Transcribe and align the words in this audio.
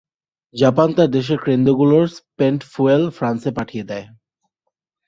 Japan 0.55 0.89
তার 0.97 1.09
দেশের 1.11 1.39
কেন্দ্রগুলোর 1.45 2.05
স্পেন্ট 2.17 2.61
ফুয়েল 2.71 3.03
ফ্রান্সে 3.09 3.51
পাঠিয়ে 3.57 3.85
দেয়। 3.85 4.07